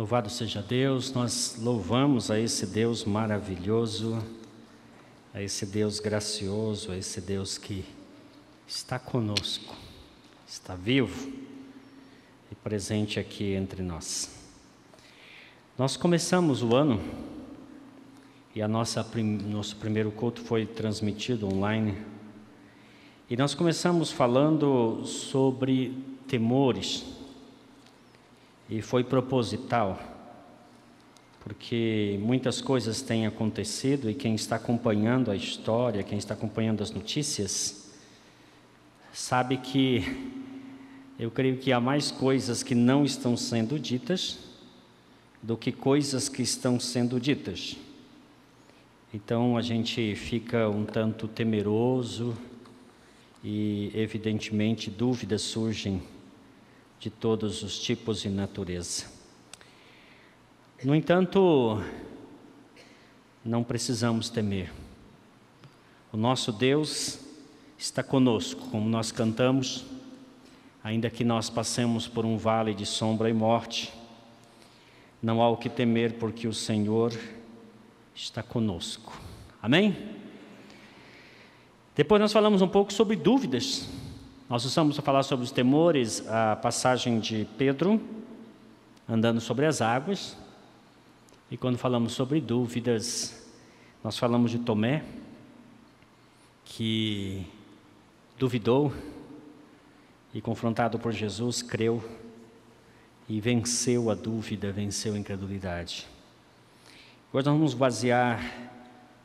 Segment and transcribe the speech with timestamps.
[0.00, 4.18] Louvado seja Deus, nós louvamos a esse Deus maravilhoso,
[5.34, 7.84] a esse Deus gracioso, a esse Deus que
[8.66, 9.76] está conosco,
[10.48, 11.30] está vivo
[12.50, 14.34] e presente aqui entre nós.
[15.76, 16.98] Nós começamos o ano
[18.54, 19.06] e a nossa
[19.44, 21.94] nosso primeiro culto foi transmitido online.
[23.28, 25.94] E nós começamos falando sobre
[26.26, 27.19] temores
[28.70, 30.00] e foi proposital,
[31.42, 36.92] porque muitas coisas têm acontecido e quem está acompanhando a história, quem está acompanhando as
[36.92, 37.90] notícias,
[39.12, 40.04] sabe que
[41.18, 44.38] eu creio que há mais coisas que não estão sendo ditas
[45.42, 47.76] do que coisas que estão sendo ditas.
[49.12, 52.36] Então a gente fica um tanto temeroso
[53.42, 56.00] e, evidentemente, dúvidas surgem
[57.00, 59.06] de todos os tipos e natureza.
[60.84, 61.82] No entanto,
[63.42, 64.70] não precisamos temer.
[66.12, 67.18] O nosso Deus
[67.78, 69.86] está conosco, como nós cantamos,
[70.84, 73.90] ainda que nós passemos por um vale de sombra e morte,
[75.22, 77.18] não há o que temer, porque o Senhor
[78.14, 79.18] está conosco.
[79.62, 79.96] Amém?
[81.94, 83.88] Depois nós falamos um pouco sobre dúvidas.
[84.50, 88.00] Nós estamos a falar sobre os temores, a passagem de Pedro
[89.08, 90.36] andando sobre as águas.
[91.48, 93.48] E quando falamos sobre dúvidas,
[94.02, 95.04] nós falamos de Tomé,
[96.64, 97.46] que
[98.36, 98.92] duvidou
[100.34, 102.02] e, confrontado por Jesus, creu
[103.28, 106.08] e venceu a dúvida, venceu a incredulidade.
[107.28, 108.42] Agora nós vamos basear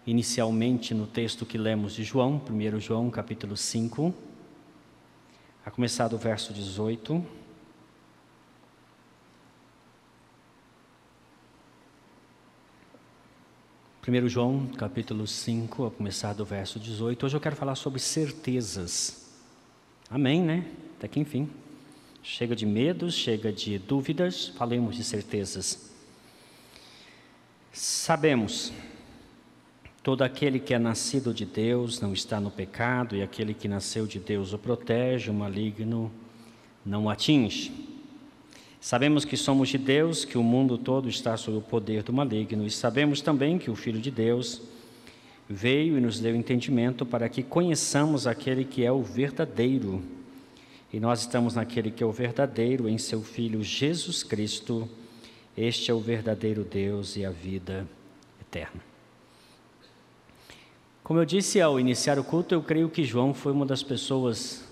[0.06, 4.34] inicialmente no texto que lemos de João, 1 João capítulo 5
[5.66, 7.25] a começar do verso 18.
[13.99, 17.25] Primeiro João, capítulo 5, a começar do verso 18.
[17.25, 19.27] Hoje eu quero falar sobre certezas.
[20.08, 20.71] Amém, né?
[20.99, 21.49] Até que enfim.
[22.21, 25.92] Chega de medos, chega de dúvidas, falemos de certezas.
[27.73, 28.71] Sabemos
[30.05, 34.05] Todo aquele que é nascido de Deus não está no pecado, e aquele que nasceu
[34.05, 36.11] de Deus o protege, o maligno
[36.86, 37.71] não o atinge.
[38.80, 42.67] Sabemos que somos de Deus, que o mundo todo está sob o poder do maligno,
[42.67, 44.61] e sabemos também que o Filho de Deus
[45.49, 50.04] veio e nos deu entendimento para que conheçamos aquele que é o verdadeiro.
[50.93, 54.87] E nós estamos naquele que é o verdadeiro, em seu Filho Jesus Cristo.
[55.58, 57.87] Este é o verdadeiro Deus e a vida
[58.39, 58.95] eterna.
[61.05, 64.67] Como eu disse ao iniciar o culto, eu creio que João foi uma das pessoas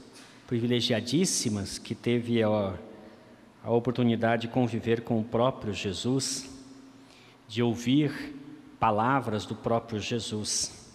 [0.47, 2.73] privilegiadíssimas que teve a,
[3.63, 6.49] a oportunidade de conviver com o próprio Jesus,
[7.47, 8.33] de ouvir
[8.79, 10.91] palavras do próprio Jesus.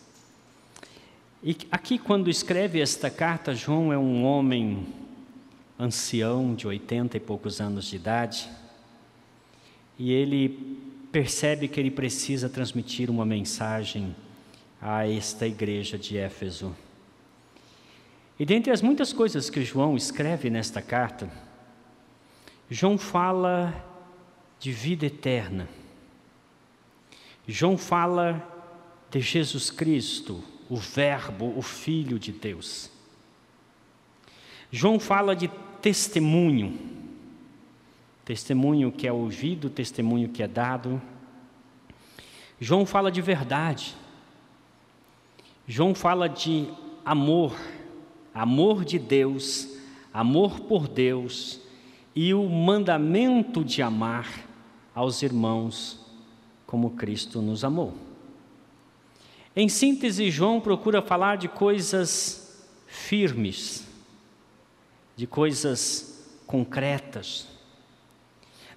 [1.41, 4.88] E aqui, quando escreve esta carta, João é um homem
[5.78, 8.50] ancião, de oitenta e poucos anos de idade,
[9.97, 10.81] e ele
[11.12, 14.16] percebe que ele precisa transmitir uma mensagem
[14.81, 16.75] a esta igreja de Éfeso.
[18.39, 21.28] E dentre as muitas coisas que João escreve nesta carta,
[22.71, 23.75] João fala
[24.61, 25.69] de vida eterna.
[27.47, 28.47] João fala
[29.11, 32.91] de Jesus Cristo, o Verbo, o Filho de Deus.
[34.71, 35.49] João fala de
[35.81, 36.78] testemunho,
[38.25, 41.00] testemunho que é ouvido, testemunho que é dado.
[42.61, 43.97] João fala de verdade,
[45.71, 46.67] João fala de
[47.05, 47.55] amor,
[48.33, 49.69] amor de Deus,
[50.11, 51.61] amor por Deus
[52.17, 54.49] e o mandamento de amar
[54.95, 56.01] aos irmãos
[56.67, 57.93] como Cristo nos amou.
[59.55, 63.87] Em síntese, João procura falar de coisas firmes,
[65.17, 67.47] de coisas concretas,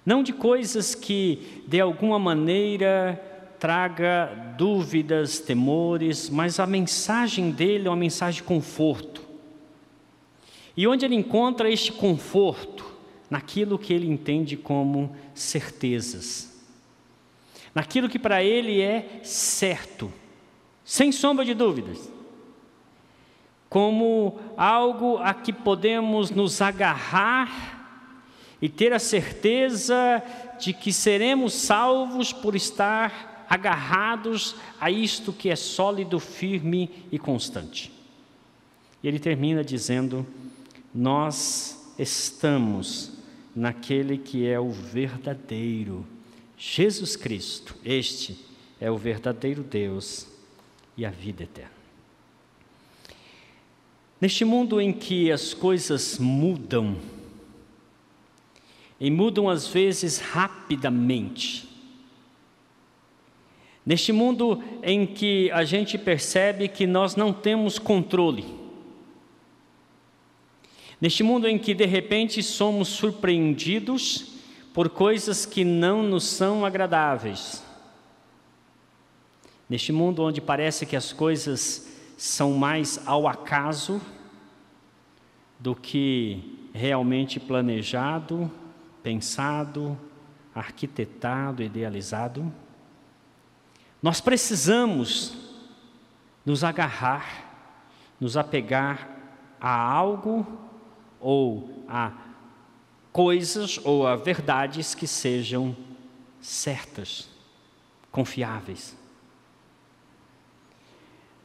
[0.04, 3.31] não de coisas que de alguma maneira
[3.62, 9.22] traga dúvidas, temores, mas a mensagem dele é uma mensagem de conforto.
[10.76, 12.84] E onde ele encontra este conforto?
[13.30, 16.60] Naquilo que ele entende como certezas.
[17.72, 20.12] Naquilo que para ele é certo,
[20.84, 22.10] sem sombra de dúvidas.
[23.68, 30.20] Como algo a que podemos nos agarrar e ter a certeza
[30.58, 37.92] de que seremos salvos por estar agarrados a isto que é sólido, firme e constante.
[39.02, 40.26] E ele termina dizendo:
[40.94, 43.12] Nós estamos
[43.54, 46.06] naquele que é o verdadeiro,
[46.56, 48.42] Jesus Cristo, este
[48.80, 50.26] é o verdadeiro Deus
[50.96, 51.82] e a vida eterna.
[54.18, 56.96] Neste mundo em que as coisas mudam,
[58.98, 61.68] e mudam às vezes rapidamente,
[63.84, 68.44] neste mundo em que a gente percebe que nós não temos controle,
[71.00, 74.34] neste mundo em que de repente somos surpreendidos
[74.72, 77.62] por coisas que não nos são agradáveis,
[79.68, 84.00] neste mundo onde parece que as coisas são mais ao acaso
[85.58, 88.50] do que realmente planejado,
[89.02, 89.98] pensado,
[90.54, 92.52] arquitetado, idealizado.
[94.02, 95.32] Nós precisamos
[96.44, 97.70] nos agarrar,
[98.20, 99.08] nos apegar
[99.60, 100.44] a algo
[101.20, 102.12] ou a
[103.12, 105.76] coisas ou a verdades que sejam
[106.40, 107.28] certas,
[108.10, 108.96] confiáveis.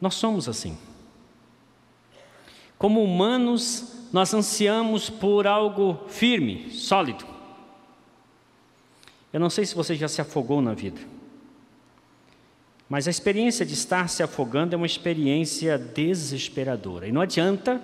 [0.01, 0.77] Nós somos assim.
[2.77, 7.25] Como humanos, nós ansiamos por algo firme, sólido.
[9.31, 11.01] Eu não sei se você já se afogou na vida,
[12.89, 17.07] mas a experiência de estar se afogando é uma experiência desesperadora.
[17.07, 17.81] E não adianta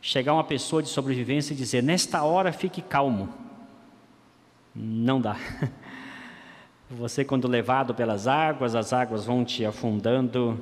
[0.00, 3.28] chegar uma pessoa de sobrevivência e dizer: nesta hora fique calmo.
[4.74, 5.36] Não dá.
[6.90, 10.58] Você, quando levado pelas águas, as águas vão te afundando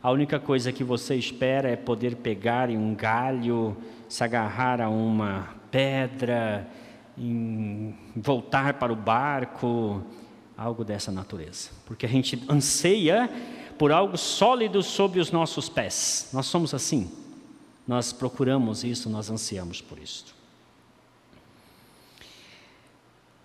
[0.00, 3.76] a única coisa que você espera é poder pegar em um galho,
[4.08, 6.68] se agarrar a uma pedra,
[8.14, 10.00] voltar para o barco,
[10.58, 11.70] algo dessa natureza.
[11.86, 13.30] Porque a gente anseia
[13.78, 16.30] por algo sólido sobre os nossos pés.
[16.32, 17.08] Nós somos assim.
[17.86, 20.34] Nós procuramos isso, nós ansiamos por isso.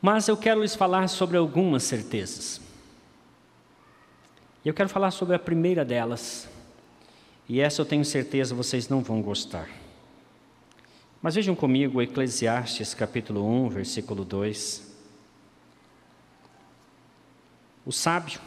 [0.02, 2.60] Mas eu quero lhes falar sobre algumas certezas.
[4.66, 6.50] Eu quero falar sobre a primeira delas.
[7.48, 9.70] E essa eu tenho certeza vocês não vão gostar.
[11.22, 14.93] Mas vejam comigo Eclesiastes capítulo 1, versículo 2.
[17.86, 18.40] O sábio,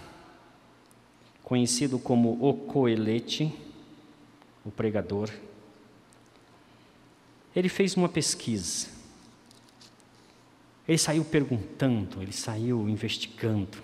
[1.42, 3.52] conhecido como o coelete,
[4.64, 5.30] o pregador,
[7.54, 8.88] ele fez uma pesquisa.
[10.88, 13.78] Ele saiu perguntando, ele saiu investigando.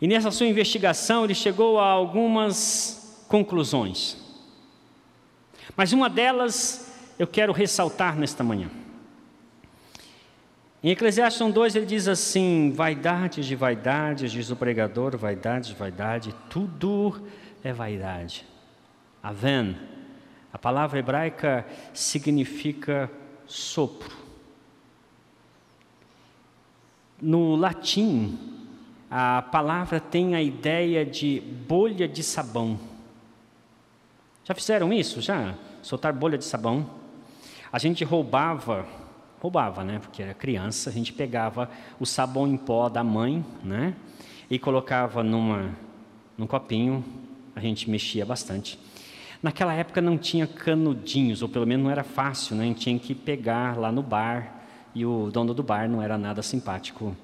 [0.00, 4.16] E nessa sua investigação ele chegou a algumas conclusões.
[5.76, 8.70] Mas uma delas eu quero ressaltar nesta manhã.
[10.86, 16.32] Em Eclesiastes 2 ele diz assim: vaidades de vaidades, diz o pregador, vaidade de vaidade,
[16.48, 17.26] tudo
[17.64, 18.46] é vaidade.
[19.20, 19.76] Aven,
[20.52, 23.10] a palavra hebraica significa
[23.48, 24.16] sopro.
[27.20, 28.38] No latim,
[29.10, 32.78] a palavra tem a ideia de bolha de sabão.
[34.44, 35.20] Já fizeram isso?
[35.20, 35.56] Já?
[35.82, 36.88] Soltar bolha de sabão.
[37.72, 38.86] A gente roubava,
[39.46, 40.00] roubava, né?
[40.00, 41.70] Porque era criança, a gente pegava
[42.00, 43.94] o sabão em pó da mãe, né?
[44.50, 45.70] E colocava numa,
[46.36, 47.04] num copinho,
[47.54, 48.76] a gente mexia bastante.
[49.40, 52.64] Naquela época não tinha canudinhos, ou pelo menos não era fácil, né?
[52.64, 56.18] A gente tinha que pegar lá no bar, e o dono do bar não era
[56.18, 57.16] nada simpático.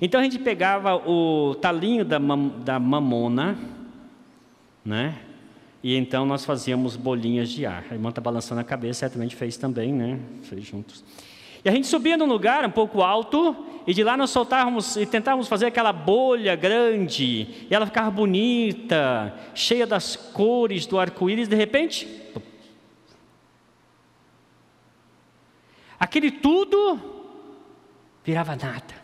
[0.00, 3.58] Então a gente pegava o talinho da, mam, da mamona,
[4.82, 5.18] né?
[5.82, 7.84] E então nós fazíamos bolinhas de ar.
[7.90, 10.18] A irmã está balançando a cabeça, certamente fez também, né?
[10.42, 11.04] Fez juntos.
[11.64, 15.06] E a gente subia num lugar um pouco alto, e de lá nós soltávamos e
[15.06, 21.56] tentávamos fazer aquela bolha grande, e ela ficava bonita, cheia das cores do arco-íris, de
[21.56, 22.06] repente.
[25.98, 27.00] Aquele tudo
[28.24, 28.94] virava nada.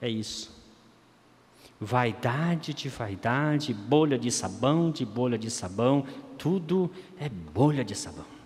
[0.00, 0.58] É isso.
[1.78, 6.04] Vaidade de vaidade, bolha de sabão de bolha de sabão,
[6.38, 8.39] tudo é bolha de sabão.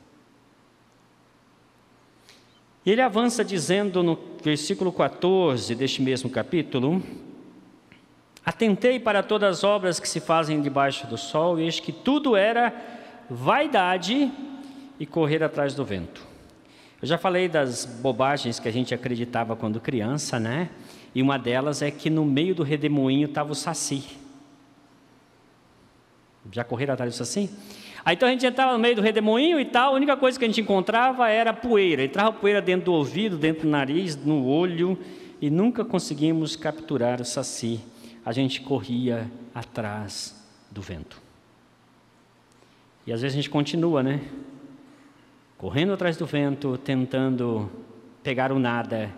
[2.85, 7.03] E ele avança dizendo no versículo 14 deste mesmo capítulo:
[8.45, 12.75] Atentei para todas as obras que se fazem debaixo do sol, eis que tudo era
[13.31, 14.31] vaidade
[15.01, 16.27] e correr atrás do vento.
[17.01, 20.71] Eu já falei das bobagens que a gente acreditava quando criança, né?
[21.15, 24.05] E uma delas é que no meio do redemoinho estava o saci.
[26.53, 27.51] Já correram atrás do saci?
[28.05, 30.45] Aí então a gente entrava no meio do redemoinho e tal, a única coisa que
[30.45, 32.05] a gente encontrava era poeira.
[32.05, 34.99] Entrava poeira dentro do ouvido, dentro do nariz, no olho,
[35.41, 37.81] e nunca conseguimos capturar o saci.
[38.25, 40.39] A gente corria atrás
[40.71, 41.23] do vento.
[43.07, 44.21] E às vezes a gente continua, né?
[45.57, 47.71] Correndo atrás do vento, tentando
[48.23, 49.11] pegar o nada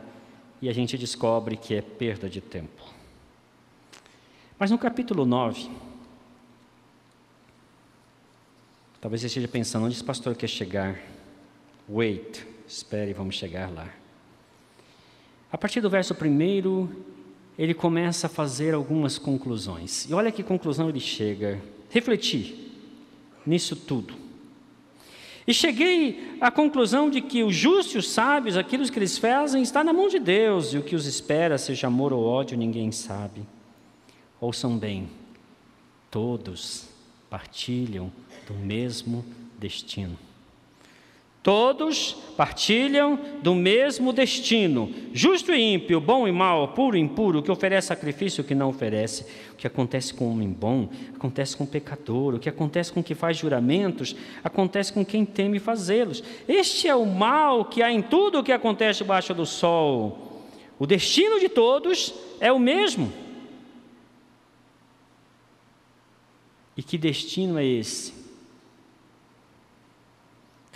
[0.60, 2.84] e a gente descobre que é perda de tempo.
[4.58, 5.68] Mas no capítulo 9,
[9.06, 11.00] talvez você esteja pensando, onde esse pastor quer chegar?
[11.88, 13.88] Wait, espere, vamos chegar lá.
[15.52, 16.88] A partir do verso 1,
[17.56, 20.10] ele começa a fazer algumas conclusões.
[20.10, 21.62] E olha que conclusão ele chega.
[21.88, 22.72] Refletir
[23.46, 24.12] nisso tudo.
[25.46, 29.62] E cheguei à conclusão de que os justos e os sábios, aquilo que eles fazem,
[29.62, 32.90] está na mão de Deus, e o que os espera, seja amor ou ódio, ninguém
[32.90, 33.46] sabe.
[34.40, 35.08] Ouçam bem,
[36.10, 36.88] todos
[37.30, 38.10] partilham
[38.46, 39.24] do mesmo
[39.58, 40.18] destino.
[41.46, 44.92] Todos partilham do mesmo destino.
[45.12, 48.52] Justo e ímpio, bom e mal, puro e impuro, o que oferece sacrifício o que
[48.52, 49.24] não oferece.
[49.52, 52.34] O que acontece com o homem bom, acontece com o pecador.
[52.34, 56.20] O que acontece com o que faz juramentos, acontece com quem teme fazê-los.
[56.48, 60.48] Este é o mal que há em tudo o que acontece debaixo do sol.
[60.80, 63.12] O destino de todos é o mesmo.
[66.76, 68.15] E que destino é esse?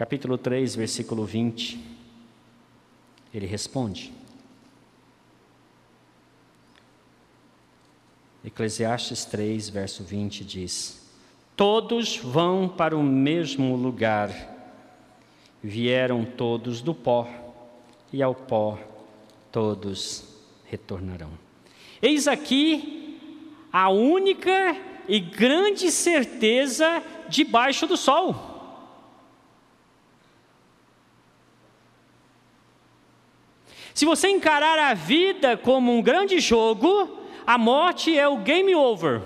[0.01, 1.79] Capítulo 3, versículo 20,
[3.35, 4.11] ele responde.
[8.43, 11.07] Eclesiastes 3, verso 20 diz:
[11.55, 14.31] Todos vão para o mesmo lugar,
[15.63, 17.29] vieram todos do pó,
[18.11, 18.79] e ao pó
[19.53, 20.25] todos
[20.65, 21.33] retornarão.
[22.01, 23.21] Eis aqui
[23.71, 24.75] a única
[25.07, 28.50] e grande certeza debaixo do sol.
[34.01, 39.21] Se você encarar a vida como um grande jogo, a morte é o game over.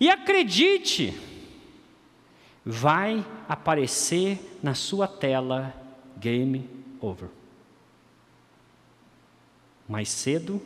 [0.00, 1.16] E acredite,
[2.64, 5.72] vai aparecer na sua tela
[6.16, 6.68] game
[7.00, 7.28] over.
[9.88, 10.60] Mais cedo,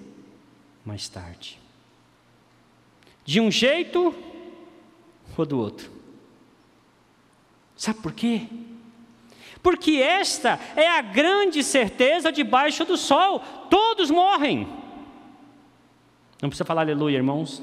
[0.86, 1.60] mais tarde.
[3.26, 4.14] De um jeito
[5.36, 5.90] ou do outro.
[7.76, 8.48] Sabe por quê?
[9.66, 14.64] Porque esta é a grande certeza debaixo do sol: todos morrem.
[16.40, 17.60] Não precisa falar aleluia, irmãos.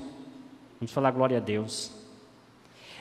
[0.82, 1.94] Vamos falar glória a Deus.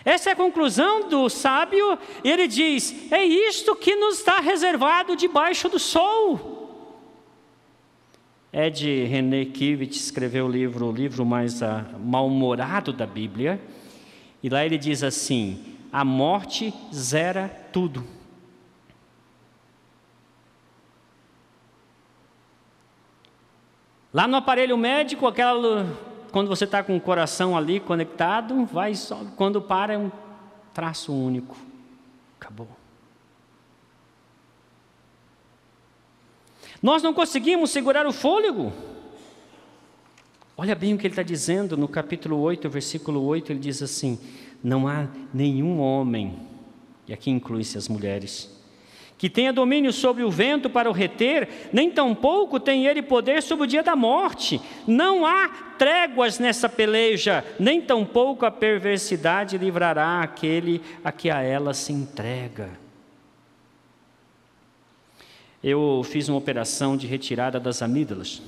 [0.04, 5.16] Essa é a conclusão do sábio, e ele diz: é isto que nos está reservado
[5.16, 6.70] debaixo do sol.
[8.52, 13.60] Ed René Kivitz escreveu o livro, o livro mais uh, mal-humorado da Bíblia,
[14.40, 18.21] e lá ele diz assim: a morte zera tudo.
[24.12, 25.86] Lá no aparelho médico, aquela,
[26.30, 30.10] quando você está com o coração ali conectado, vai só, quando para é um
[30.74, 31.56] traço único.
[32.38, 32.68] Acabou.
[36.82, 38.72] Nós não conseguimos segurar o fôlego.
[40.56, 44.18] Olha bem o que ele está dizendo no capítulo 8, versículo 8, ele diz assim:
[44.62, 46.38] Não há nenhum homem,
[47.08, 48.50] e aqui inclui-se as mulheres,
[49.22, 53.64] que tenha domínio sobre o vento para o reter, nem tampouco tem ele poder sobre
[53.64, 54.60] o dia da morte.
[54.84, 61.72] Não há tréguas nessa peleja, nem tampouco a perversidade livrará aquele a que a ela
[61.72, 62.70] se entrega.
[65.62, 68.42] Eu fiz uma operação de retirada das amígdalas.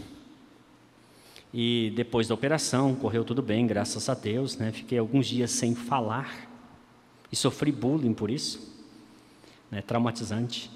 [1.53, 4.73] E depois da operação, correu tudo bem, graças a Deus, né?
[4.73, 6.51] Fiquei alguns dias sem falar
[7.31, 8.74] e sofri bullying por isso
[9.75, 10.71] né, traumatizante.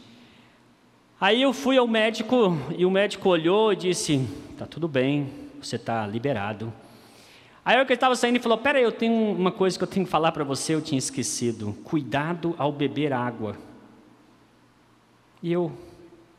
[1.21, 4.29] Aí eu fui ao médico e o médico olhou e disse:
[4.59, 5.31] "Tá tudo bem,
[5.63, 6.73] você está liberado".
[7.65, 9.89] Aí eu que estava saindo e falou: "Pera aí, eu tenho uma coisa que eu
[9.89, 11.73] tenho que falar para você, eu tinha esquecido.
[11.85, 13.57] Cuidado ao beber água".
[15.41, 15.73] E eu: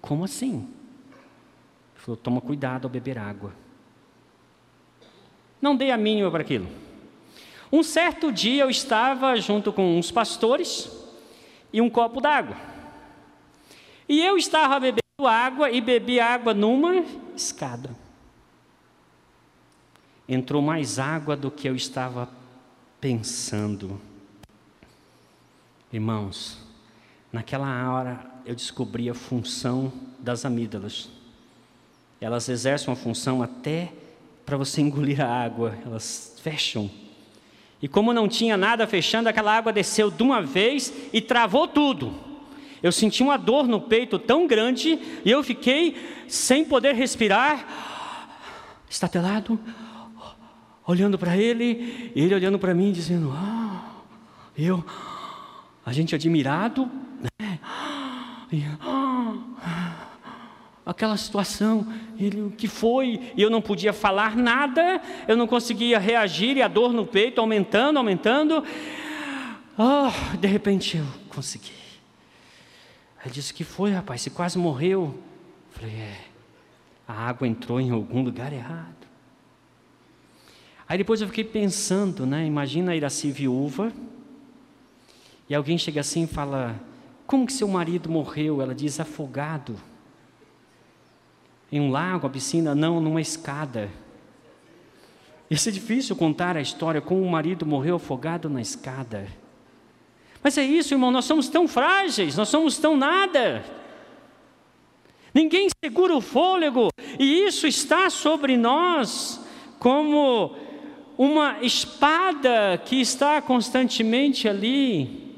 [0.01, 3.54] "Como assim?" Ele falou: "Toma cuidado ao beber água".
[5.62, 6.68] Não dei a mínima para aquilo.
[7.72, 10.99] Um certo dia eu estava junto com uns pastores
[11.72, 12.56] e um copo d'água.
[14.08, 17.04] E eu estava bebendo água e bebi água numa
[17.36, 17.96] escada.
[20.28, 22.30] Entrou mais água do que eu estava
[23.00, 24.00] pensando.
[25.92, 26.60] Irmãos,
[27.32, 31.10] naquela hora eu descobri a função das amígdalas.
[32.22, 33.94] Elas exercem uma função até
[34.46, 36.90] para você engolir a água, elas fecham
[37.82, 42.14] e como não tinha nada fechando, aquela água desceu de uma vez e travou tudo.
[42.84, 45.96] Eu senti uma dor no peito tão grande e eu fiquei
[46.28, 47.66] sem poder respirar,
[48.90, 49.60] estatelado,
[50.86, 53.82] olhando para ele, ele olhando para mim, dizendo: Ah,
[54.58, 54.84] eu,
[55.86, 56.90] a gente admirado,
[57.40, 57.60] né?
[58.52, 59.88] E, ah,
[60.89, 61.86] aquela situação,
[62.17, 63.31] ele, o que foi?
[63.38, 67.39] E eu não podia falar nada, eu não conseguia reagir, e a dor no peito
[67.39, 68.63] aumentando, aumentando.
[69.77, 71.72] Oh, de repente eu consegui.
[73.24, 74.22] Ele disse: que foi, rapaz?
[74.22, 75.13] Você quase morreu.
[75.13, 76.17] Eu falei: É,
[77.08, 78.96] a água entrou em algum lugar errado.
[80.88, 82.48] Aí depois eu fiquei pensando, né?
[82.48, 83.93] Imagina Iraci viúva,
[85.48, 86.75] e alguém chega assim e fala:
[87.27, 88.60] Como que seu marido morreu?
[88.60, 89.75] Ela diz: Afogado.
[91.72, 92.74] Em um lago, a piscina?
[92.74, 93.90] Não, numa escada.
[95.50, 99.28] Isso é difícil contar a história como o marido morreu afogado na escada.
[100.44, 103.64] Mas é isso, irmão, nós somos tão frágeis, nós somos tão nada.
[105.34, 109.40] Ninguém segura o fôlego, e isso está sobre nós
[109.80, 110.56] como
[111.18, 115.36] uma espada que está constantemente ali.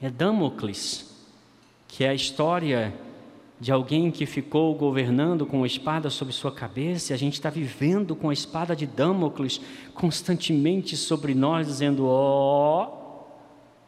[0.00, 1.12] É Damocles,
[1.86, 2.94] que é a história
[3.64, 7.48] de alguém que ficou governando com a espada sobre sua cabeça, e a gente está
[7.48, 9.58] vivendo com a espada de Damocles
[9.94, 12.84] constantemente sobre nós, dizendo: ó.
[12.84, 13.26] Oh,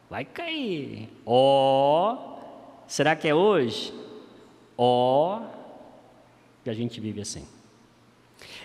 [0.09, 1.07] vai cair.
[1.23, 2.39] Ó, oh,
[2.87, 3.93] será que é hoje?
[4.75, 5.41] Ó, oh,
[6.65, 7.47] e a gente vive assim.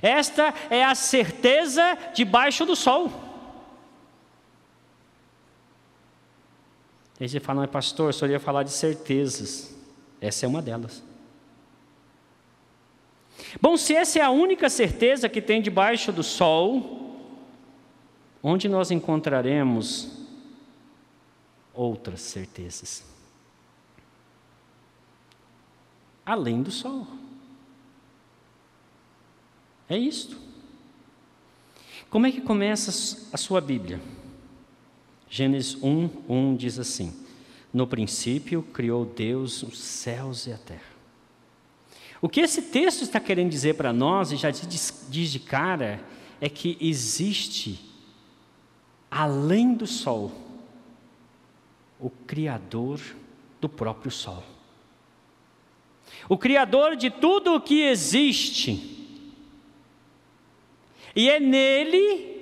[0.00, 1.82] Esta é a certeza
[2.14, 3.12] debaixo do sol.
[7.20, 9.81] Aí você fala, mas pastor, só ia falar de certezas.
[10.22, 11.02] Essa é uma delas.
[13.60, 17.18] Bom, se essa é a única certeza que tem debaixo do sol,
[18.40, 20.12] onde nós encontraremos
[21.74, 23.04] outras certezas.
[26.24, 27.06] Além do sol.
[29.88, 30.38] É isto.
[32.08, 32.90] Como é que começa
[33.32, 34.00] a sua Bíblia?
[35.28, 37.21] Gênesis 1, 1 diz assim:
[37.72, 40.92] No princípio criou Deus os céus e a terra.
[42.20, 46.00] O que esse texto está querendo dizer para nós, e já diz, diz de cara,
[46.40, 47.80] é que existe,
[49.10, 50.30] além do sol,
[51.98, 53.00] o Criador
[53.60, 54.42] do próprio Sol.
[56.28, 58.98] O Criador de tudo o que existe.
[61.14, 62.32] E é nele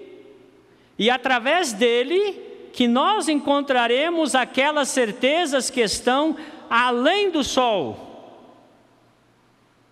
[0.98, 6.36] e através dele que nós encontraremos aquelas certezas que estão
[6.68, 8.06] além do sol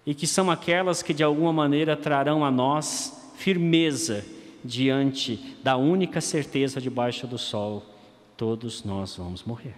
[0.06, 4.24] e que são aquelas que de alguma maneira trarão a nós firmeza
[4.64, 7.84] diante da única certeza debaixo do sol
[8.36, 9.74] todos nós vamos morrer.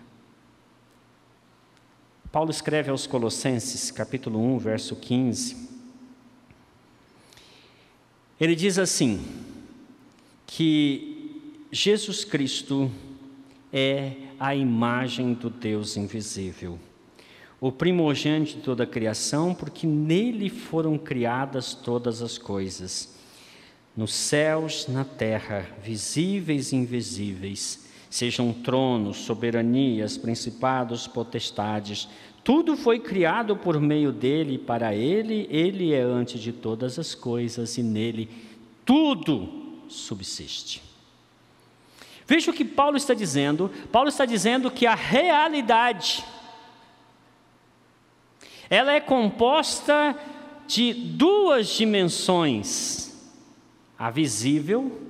[2.30, 5.68] Paulo escreve aos Colossenses, capítulo 1, verso 15.
[8.38, 9.20] Ele diz assim:
[10.50, 11.09] que
[11.72, 12.90] Jesus Cristo
[13.72, 16.78] é a imagem do Deus invisível,
[17.60, 23.14] o primogênito de toda a criação, porque nele foram criadas todas as coisas,
[23.96, 32.08] nos céus, na terra, visíveis e invisíveis sejam tronos, soberanias, principados, potestades.
[32.42, 37.14] Tudo foi criado por meio dele e para ele, ele é antes de todas as
[37.14, 38.28] coisas e nele
[38.84, 39.48] tudo
[39.88, 40.89] subsiste.
[42.30, 43.68] Veja o que Paulo está dizendo.
[43.90, 46.24] Paulo está dizendo que a realidade
[48.70, 50.16] ela é composta
[50.64, 53.32] de duas dimensões:
[53.98, 55.02] a visível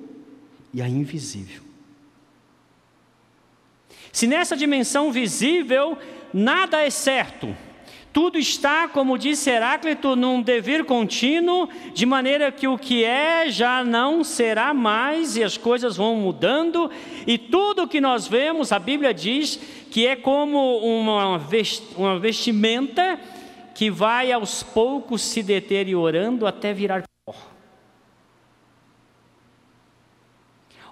[0.72, 1.62] e a invisível.
[4.11, 5.98] Se nessa dimensão visível
[6.33, 7.54] nada é certo,
[8.12, 13.85] tudo está, como disse Heráclito, num devir contínuo, de maneira que o que é já
[13.85, 16.90] não será mais e as coisas vão mudando,
[17.27, 21.38] e tudo que nós vemos, a Bíblia diz que é como uma
[22.18, 23.18] vestimenta
[23.75, 27.05] que vai aos poucos se deteriorando até virar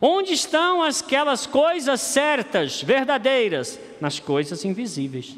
[0.01, 3.81] Onde estão aquelas coisas certas, verdadeiras?
[4.01, 5.37] Nas coisas invisíveis.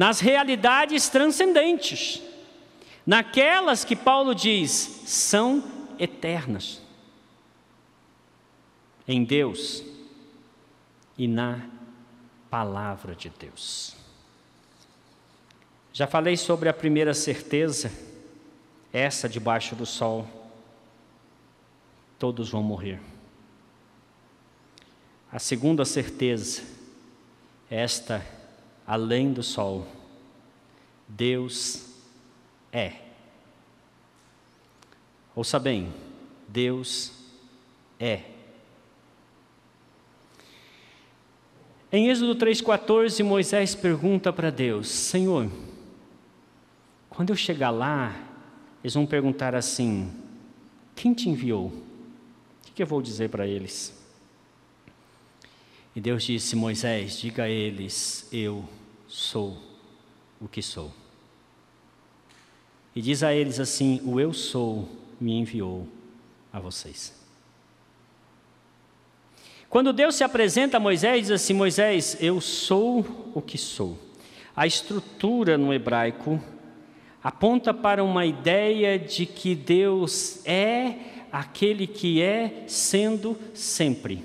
[0.00, 2.22] Nas realidades transcendentes.
[3.06, 4.70] Naquelas que Paulo diz
[5.04, 5.62] são
[5.98, 6.80] eternas.
[9.06, 9.84] Em Deus
[11.18, 11.60] e na
[12.48, 13.94] palavra de Deus.
[15.92, 17.92] Já falei sobre a primeira certeza,
[18.90, 20.26] essa debaixo do sol
[22.18, 23.02] todos vão morrer.
[25.30, 26.62] A segunda certeza,
[27.70, 28.39] esta
[28.90, 29.86] além do sol,
[31.06, 31.94] Deus
[32.72, 32.94] é.
[35.32, 35.94] Ouça bem,
[36.48, 37.12] Deus
[38.00, 38.22] é.
[41.92, 45.48] Em Êxodo 3,14, Moisés pergunta para Deus: Senhor,
[47.08, 48.12] quando eu chegar lá,
[48.82, 50.12] eles vão perguntar assim:
[50.96, 51.66] quem te enviou?
[51.66, 53.96] O que eu vou dizer para eles?
[55.94, 58.68] E Deus disse: Moisés, diga a eles: Eu
[59.10, 59.58] sou
[60.40, 60.92] o que sou.
[62.94, 64.88] E diz a eles assim: O eu sou
[65.20, 65.86] me enviou
[66.52, 67.18] a vocês.
[69.68, 73.98] Quando Deus se apresenta a Moisés, diz assim: Moisés, eu sou o que sou.
[74.54, 76.40] A estrutura no hebraico
[77.22, 80.94] aponta para uma ideia de que Deus é
[81.32, 84.24] aquele que é sendo sempre.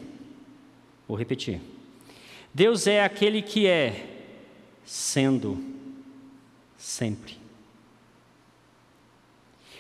[1.08, 1.60] Vou repetir.
[2.54, 4.15] Deus é aquele que é
[4.86, 5.62] sendo
[6.78, 7.38] sempre.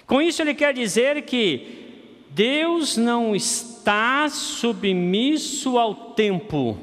[0.08, 1.86] Com isso, ele quer dizer que
[2.30, 6.78] Deus não está submisso ao tempo.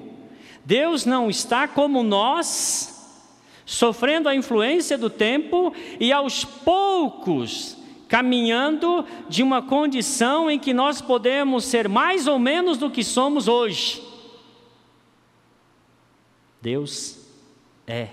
[0.64, 3.22] Deus não está como nós,
[3.66, 7.76] sofrendo a influência do tempo e aos poucos
[8.12, 13.48] caminhando de uma condição em que nós podemos ser mais ou menos do que somos
[13.48, 14.02] hoje.
[16.60, 17.21] Deus
[17.86, 18.08] é.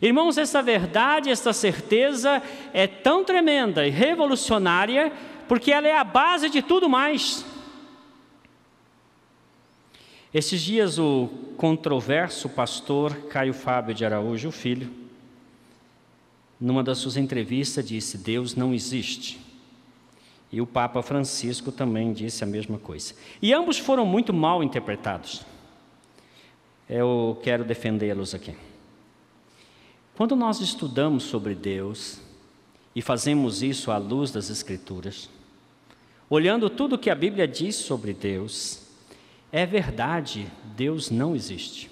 [0.00, 2.42] Irmãos, essa verdade, essa certeza
[2.72, 5.12] é tão tremenda e revolucionária,
[5.48, 7.44] porque ela é a base de tudo mais.
[10.34, 14.90] Esses dias, o controverso pastor Caio Fábio de Araújo Filho,
[16.60, 19.40] numa das suas entrevistas, disse: Deus não existe.
[20.52, 23.14] E o Papa Francisco também disse a mesma coisa.
[23.40, 25.42] E ambos foram muito mal interpretados.
[26.88, 28.54] Eu quero defendê-los aqui.
[30.14, 32.20] Quando nós estudamos sobre Deus
[32.94, 35.28] e fazemos isso à luz das Escrituras,
[36.30, 38.82] olhando tudo que a Bíblia diz sobre Deus,
[39.50, 41.90] é verdade, Deus não existe.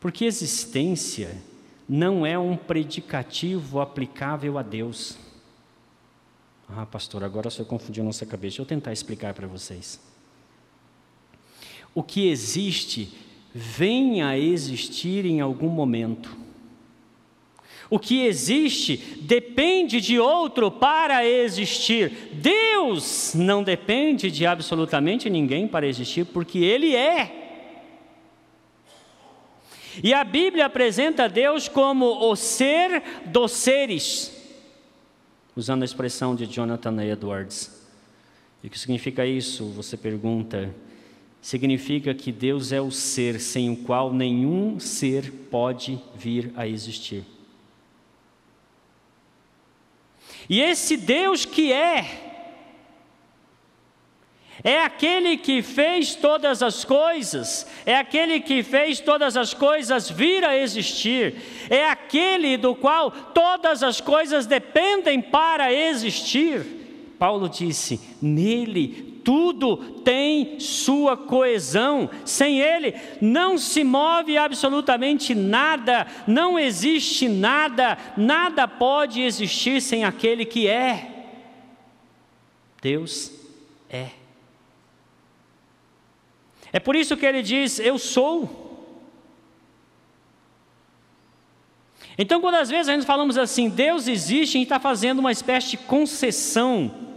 [0.00, 1.40] Porque existência
[1.88, 5.16] não é um predicativo aplicável a Deus.
[6.68, 8.56] Ah, pastor, agora você confundiu nossa cabeça.
[8.56, 10.07] Deixa eu tentar explicar para vocês
[11.98, 13.12] o que existe
[13.52, 16.30] venha a existir em algum momento.
[17.90, 22.30] O que existe depende de outro para existir.
[22.34, 27.80] Deus não depende de absolutamente ninguém para existir, porque Ele é.
[30.00, 34.40] E a Bíblia apresenta Deus como o ser dos seres,
[35.56, 37.84] usando a expressão de Jonathan Edwards.
[38.62, 39.64] E o que significa isso?
[39.72, 40.72] Você pergunta
[41.40, 47.24] significa que Deus é o ser sem o qual nenhum ser pode vir a existir.
[50.48, 52.28] E esse Deus que é,
[54.64, 60.44] é aquele que fez todas as coisas, é aquele que fez todas as coisas vir
[60.44, 61.36] a existir,
[61.70, 66.78] é aquele do qual todas as coisas dependem para existir.
[67.18, 72.08] Paulo disse: nele tudo tem sua coesão.
[72.24, 80.46] Sem Ele não se move absolutamente nada, não existe nada, nada pode existir sem aquele
[80.46, 81.26] que é.
[82.80, 83.30] Deus
[83.90, 84.08] é.
[86.72, 88.66] É por isso que ele diz: Eu sou.
[92.16, 95.30] Então, quando às vezes a gente falamos assim, Deus existe, a gente está fazendo uma
[95.30, 97.07] espécie de concessão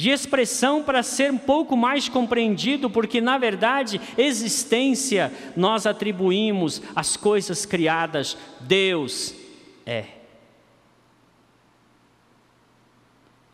[0.00, 7.18] de expressão para ser um pouco mais compreendido, porque na verdade, existência nós atribuímos às
[7.18, 9.34] coisas criadas, Deus
[9.84, 10.06] é.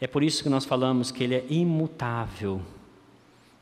[0.01, 2.63] É por isso que nós falamos que Ele é imutável,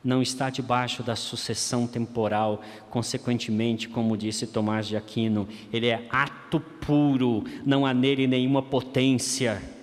[0.03, 6.59] não está debaixo da sucessão temporal, consequentemente, como disse Tomás de Aquino, Ele é ato
[6.59, 9.74] puro, não há nele nenhuma potência.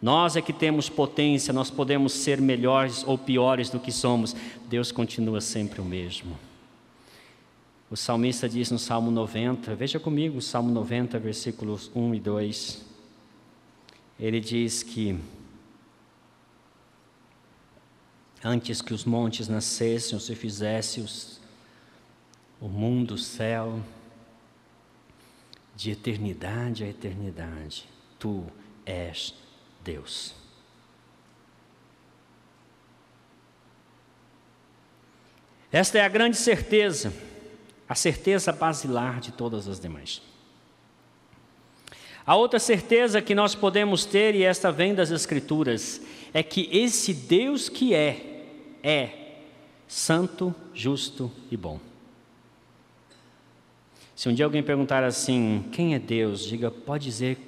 [0.00, 4.34] Nós é que temos potência, nós podemos ser melhores ou piores do que somos.
[4.68, 6.38] Deus continua sempre o mesmo.
[7.90, 12.84] O salmista diz no Salmo 90, veja comigo Salmo 90, versículos 1 e 2.
[14.20, 15.18] Ele diz que
[18.44, 21.40] antes que os montes nascessem ou se fizesse os,
[22.60, 23.82] o mundo, o céu,
[25.74, 28.44] de eternidade a eternidade, tu
[28.84, 29.32] és
[29.82, 30.34] Deus.
[35.70, 37.12] Esta é a grande certeza,
[37.88, 40.22] a certeza basilar de todas as demais.
[42.24, 46.00] A outra certeza que nós podemos ter, e esta vem das Escrituras,
[46.32, 48.44] é que esse Deus que é,
[48.82, 49.28] é
[49.86, 51.80] santo, justo e bom.
[54.14, 56.44] Se um dia alguém perguntar assim, quem é Deus?
[56.44, 57.38] Diga, pode dizer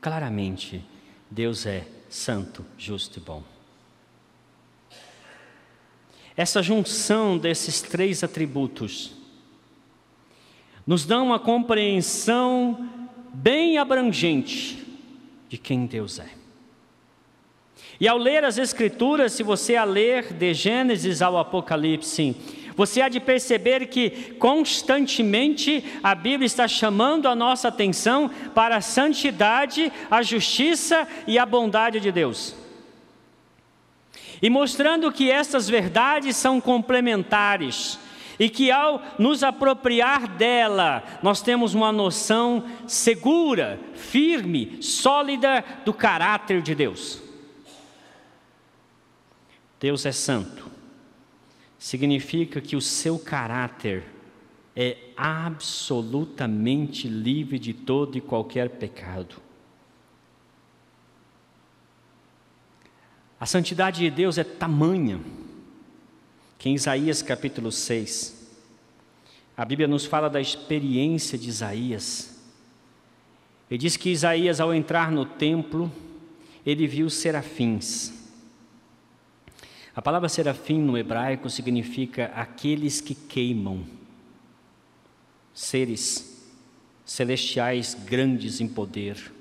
[0.00, 0.82] claramente:
[1.34, 3.42] Deus é santo, justo e bom.
[6.36, 9.12] Essa junção desses três atributos
[10.86, 12.88] nos dá uma compreensão
[13.32, 14.86] bem abrangente
[15.48, 16.30] de quem Deus é.
[17.98, 22.36] E ao ler as Escrituras, se você a ler de Gênesis ao Apocalipse,
[22.76, 28.80] você há de perceber que constantemente a Bíblia está chamando a nossa atenção para a
[28.80, 32.56] santidade, a justiça e a bondade de Deus.
[34.42, 37.98] E mostrando que estas verdades são complementares
[38.38, 46.60] e que ao nos apropriar dela, nós temos uma noção segura, firme, sólida do caráter
[46.60, 47.22] de Deus.
[49.78, 50.63] Deus é santo
[51.84, 54.04] significa que o seu caráter
[54.74, 59.36] é absolutamente livre de todo e qualquer pecado.
[63.38, 65.20] A santidade de Deus é tamanha
[66.56, 68.48] que em Isaías capítulo 6,
[69.54, 72.42] a Bíblia nos fala da experiência de Isaías.
[73.70, 75.92] Ele diz que Isaías, ao entrar no templo,
[76.64, 78.13] ele viu serafins
[79.94, 83.84] a palavra serafim no hebraico significa aqueles que queimam,
[85.52, 86.50] seres
[87.04, 89.32] celestiais grandes em poder.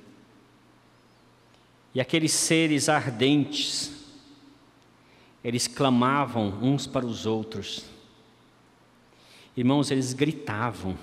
[1.93, 3.91] E aqueles seres ardentes,
[5.43, 7.85] eles clamavam uns para os outros.
[9.55, 10.97] Irmãos, eles gritavam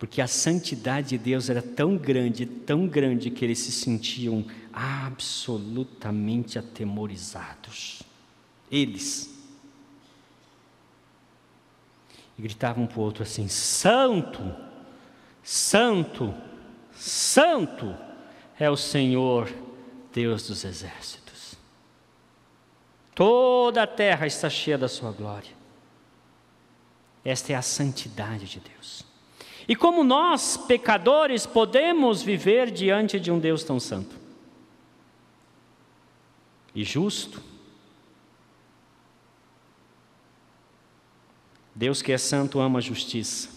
[0.00, 6.58] porque a santidade de Deus era tão grande, tão grande, que eles se sentiam absolutamente
[6.58, 8.02] atemorizados.
[8.72, 9.38] Eles.
[12.38, 14.40] E gritavam um para o outro assim: Santo,
[15.42, 16.34] Santo,
[16.94, 17.94] Santo
[18.58, 19.52] é o Senhor,
[20.14, 21.56] Deus dos exércitos.
[23.14, 25.52] Toda a terra está cheia da Sua glória.
[27.22, 29.09] Esta é a santidade de Deus.
[29.70, 34.18] E como nós, pecadores, podemos viver diante de um Deus tão santo
[36.74, 37.40] e justo?
[41.72, 43.48] Deus que é santo ama a justiça.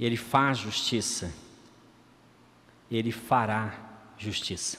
[0.00, 1.30] Ele faz justiça.
[2.90, 3.78] Ele fará
[4.16, 4.78] justiça.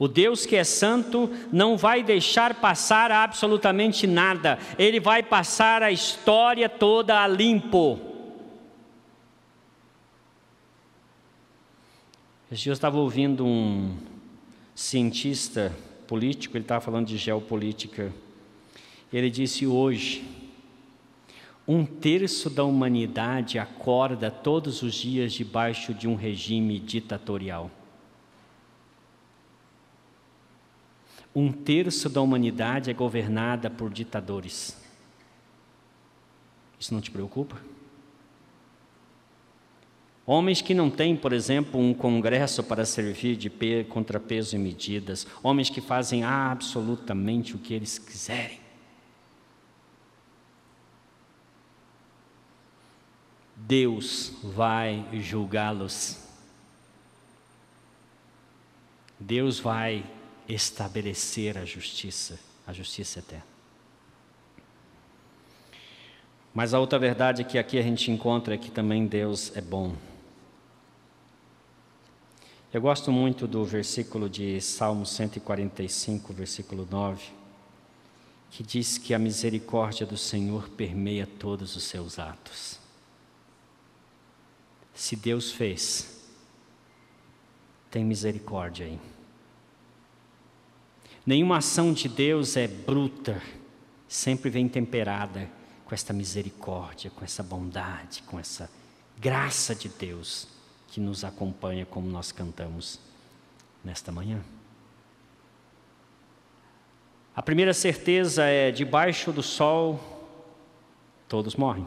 [0.00, 5.92] O Deus que é santo não vai deixar passar absolutamente nada, ele vai passar a
[5.92, 8.00] história toda a limpo.
[12.50, 13.94] Esse dia eu estava ouvindo um
[14.74, 15.70] cientista
[16.06, 18.10] político, ele estava falando de geopolítica.
[19.12, 20.24] Ele disse hoje:
[21.68, 27.70] um terço da humanidade acorda todos os dias debaixo de um regime ditatorial.
[31.34, 34.76] Um terço da humanidade é governada por ditadores.
[36.78, 37.60] Isso não te preocupa?
[40.26, 43.50] Homens que não têm, por exemplo, um congresso para servir de
[43.84, 48.60] contrapeso e medidas, homens que fazem absolutamente o que eles quiserem.
[53.56, 56.18] Deus vai julgá-los.
[59.18, 60.04] Deus vai
[60.54, 63.46] estabelecer a justiça, a justiça eterna.
[66.52, 69.94] Mas a outra verdade que aqui a gente encontra é que também Deus é bom.
[72.72, 77.22] Eu gosto muito do versículo de Salmo 145, versículo 9,
[78.50, 82.78] que diz que a misericórdia do Senhor permeia todos os seus atos.
[84.94, 86.20] Se Deus fez,
[87.90, 89.00] tem misericórdia aí.
[91.26, 93.40] Nenhuma ação de Deus é bruta,
[94.08, 95.50] sempre vem temperada
[95.84, 98.70] com esta misericórdia, com essa bondade, com essa
[99.18, 100.48] graça de Deus
[100.88, 102.98] que nos acompanha, como nós cantamos
[103.84, 104.40] nesta manhã.
[107.34, 110.00] A primeira certeza é: debaixo do sol,
[111.28, 111.86] todos morrem.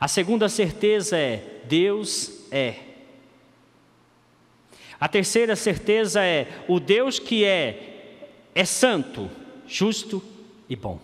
[0.00, 2.95] A segunda certeza é: Deus é
[4.98, 9.30] a terceira certeza é: o Deus que é, é santo,
[9.66, 10.22] justo
[10.68, 11.00] e bom.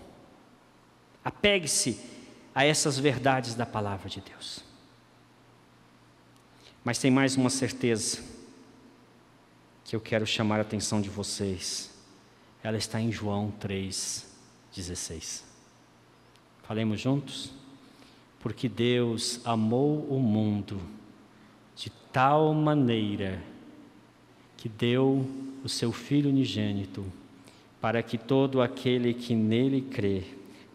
[1.24, 2.00] Apegue-se
[2.54, 4.64] a essas verdades da palavra de Deus.
[6.84, 8.22] Mas tem mais uma certeza
[9.84, 11.90] que eu quero chamar a atenção de vocês.
[12.62, 15.42] Ela está em João 3,16.
[16.62, 17.52] Falemos juntos?
[18.40, 20.80] Porque Deus amou o mundo
[21.76, 23.51] de tal maneira
[24.62, 25.28] que deu
[25.64, 27.04] o seu Filho unigênito,
[27.80, 30.22] para que todo aquele que nele crê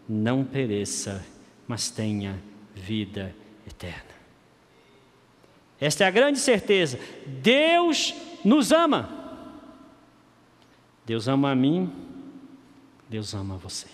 [0.06, 1.24] não pereça,
[1.66, 2.38] mas tenha
[2.74, 3.34] vida
[3.66, 4.10] eterna.
[5.80, 7.00] Esta é a grande certeza.
[7.24, 9.08] Deus nos ama.
[11.06, 11.90] Deus ama a mim,
[13.08, 13.86] Deus ama você.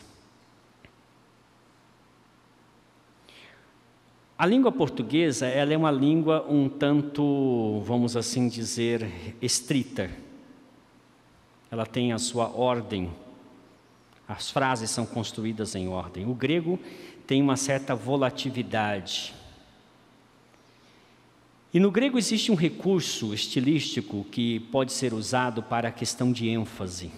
[4.36, 9.08] A língua portuguesa, ela é uma língua um tanto, vamos assim dizer,
[9.40, 10.10] estrita.
[11.70, 13.12] Ela tem a sua ordem.
[14.26, 16.26] As frases são construídas em ordem.
[16.26, 16.80] O grego
[17.28, 19.32] tem uma certa volatilidade.
[21.72, 26.48] E no grego existe um recurso estilístico que pode ser usado para a questão de
[26.48, 27.12] ênfase.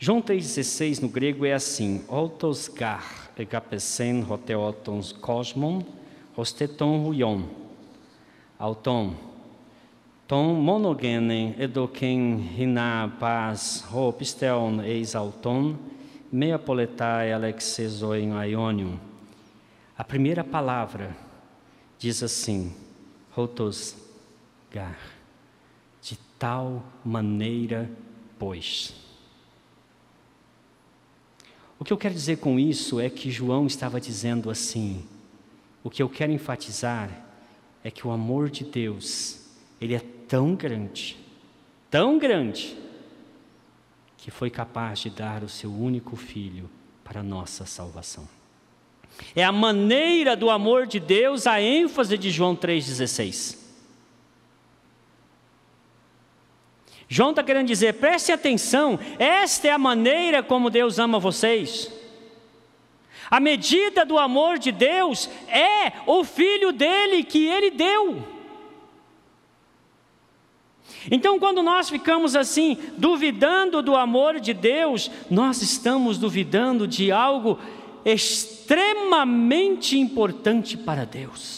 [0.00, 5.84] João 3,16 no grego é assim: Autos gar egapesen hoteotons cosmon
[6.36, 7.48] hosteton huion.
[8.56, 9.16] Auton.
[10.28, 15.76] Tom monogene edoken hina pas ho pisteon eis auton
[16.30, 19.00] mea poletai alexezoin aionium.
[19.96, 21.16] A primeira palavra
[21.98, 22.72] diz assim:
[23.36, 23.96] Hotos
[24.70, 24.96] gar.
[26.00, 27.90] De tal maneira,
[28.38, 29.07] pois.
[31.78, 35.04] O que eu quero dizer com isso é que João estava dizendo assim:
[35.82, 37.10] o que eu quero enfatizar
[37.84, 39.40] é que o amor de Deus,
[39.80, 41.16] ele é tão grande,
[41.90, 42.76] tão grande,
[44.16, 46.68] que foi capaz de dar o seu único filho
[47.04, 48.28] para a nossa salvação.
[49.34, 53.67] É a maneira do amor de Deus, a ênfase de João 3,16.
[57.08, 61.90] João está querendo dizer, preste atenção, esta é a maneira como Deus ama vocês.
[63.30, 68.22] A medida do amor de Deus é o filho dele que ele deu.
[71.10, 77.58] Então, quando nós ficamos assim, duvidando do amor de Deus, nós estamos duvidando de algo
[78.04, 81.57] extremamente importante para Deus.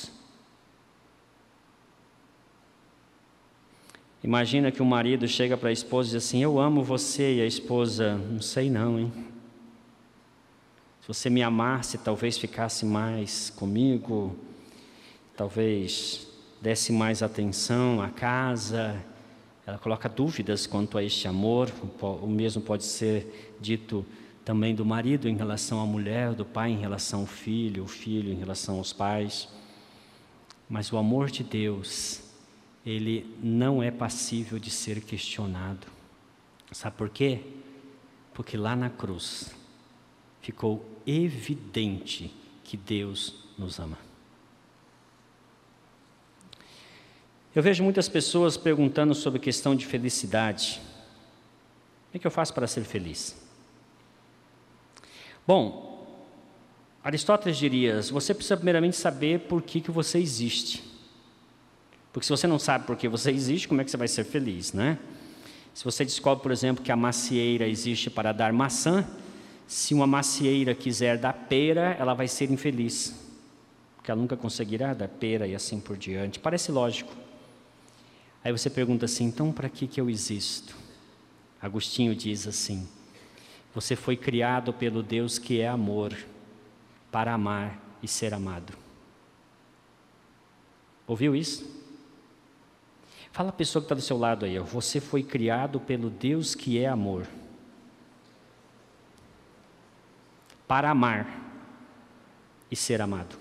[4.22, 7.40] Imagina que o marido chega para a esposa e diz assim: Eu amo você, e
[7.40, 9.12] a esposa, não sei não, hein?
[11.00, 14.36] Se você me amasse, talvez ficasse mais comigo,
[15.34, 16.28] talvez
[16.60, 19.02] desse mais atenção à casa.
[19.66, 24.04] Ela coloca dúvidas quanto a este amor, o mesmo pode ser dito
[24.44, 28.30] também do marido em relação à mulher, do pai em relação ao filho, o filho
[28.30, 29.48] em relação aos pais.
[30.68, 32.29] Mas o amor de Deus
[32.84, 35.86] ele não é passível de ser questionado.
[36.72, 37.40] Sabe por quê?
[38.32, 39.54] Porque lá na cruz
[40.40, 43.98] ficou evidente que Deus nos ama.
[47.54, 50.80] Eu vejo muitas pessoas perguntando sobre questão de felicidade.
[52.14, 53.36] O que eu faço para ser feliz?
[55.46, 56.06] Bom,
[57.02, 60.84] Aristóteles diria: você precisa primeiramente saber por que, que você existe.
[62.12, 64.24] Porque se você não sabe por que você existe, como é que você vai ser
[64.24, 64.98] feliz, né?
[65.72, 69.06] Se você descobre, por exemplo, que a macieira existe para dar maçã,
[69.66, 73.14] se uma macieira quiser dar pera, ela vai ser infeliz,
[73.96, 76.40] porque ela nunca conseguirá dar pera e assim por diante.
[76.40, 77.12] Parece lógico.
[78.42, 80.74] Aí você pergunta assim: então para que, que eu existo?
[81.62, 82.88] Agostinho diz assim:
[83.72, 86.16] você foi criado pelo Deus que é amor,
[87.12, 88.72] para amar e ser amado.
[91.06, 91.79] Ouviu isso?
[93.32, 96.78] Fala a pessoa que está do seu lado aí, você foi criado pelo Deus que
[96.78, 97.26] é amor.
[100.66, 101.26] Para amar
[102.70, 103.36] e ser amado.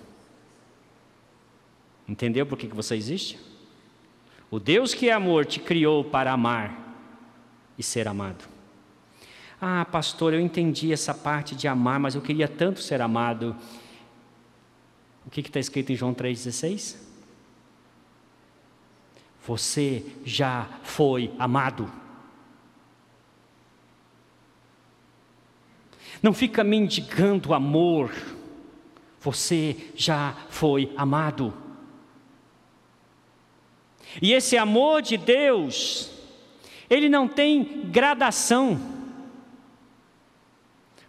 [2.08, 3.38] Entendeu por que, que você existe?
[4.50, 6.96] O Deus que é amor te criou para amar
[7.78, 8.48] e ser amado.
[9.60, 13.54] Ah, pastor, eu entendi essa parte de amar, mas eu queria tanto ser amado.
[15.24, 17.09] O que está escrito em João 3,16?
[19.50, 21.90] Você já foi amado.
[26.22, 28.14] Não fica mendigando amor.
[29.18, 31.52] Você já foi amado.
[34.22, 36.12] E esse amor de Deus,
[36.88, 38.80] ele não tem gradação.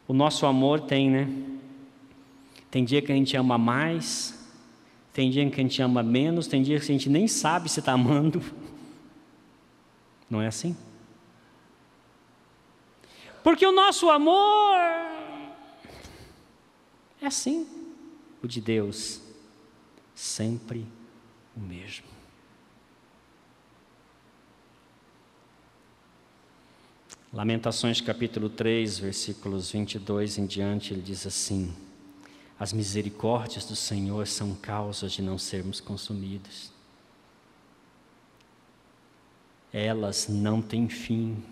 [0.07, 1.29] O nosso amor tem, né?
[2.71, 4.40] Tem dia que a gente ama mais,
[5.13, 7.79] tem dia que a gente ama menos, tem dia que a gente nem sabe se
[7.79, 8.41] está amando.
[10.29, 10.75] Não é assim?
[13.43, 14.77] Porque o nosso amor
[17.21, 17.67] É assim.
[18.41, 19.21] O de Deus,
[20.15, 20.85] sempre
[21.55, 22.07] o mesmo.
[27.31, 31.73] Lamentações capítulo 3, versículos 22 em diante, ele diz assim:
[32.61, 36.71] As misericórdias do Senhor são causas de não sermos consumidos.
[39.73, 41.43] Elas não têm fim,